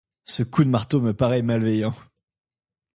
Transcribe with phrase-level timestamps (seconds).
[0.25, 1.93] Ce coup de marteau me paraît malveillant.